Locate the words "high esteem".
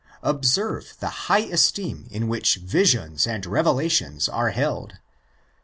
1.29-2.07